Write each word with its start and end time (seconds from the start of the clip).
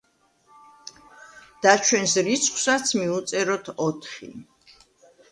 და 1.65 1.73
ჩვენს 1.87 2.15
რიცხვსაც 2.27 2.93
მივუწეროთ 3.01 3.69
ოთხი. 3.89 4.31